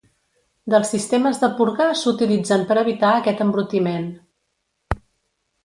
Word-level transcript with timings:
Dels 0.73 0.93
sistemes 0.93 1.41
de 1.43 1.49
purga 1.59 1.87
s'utilitzen 1.99 2.65
per 2.71 2.79
evitar 2.85 3.13
aquest 3.21 3.47
embrutiment. 3.47 4.11